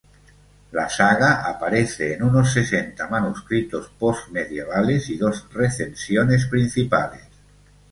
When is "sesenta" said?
2.53-3.07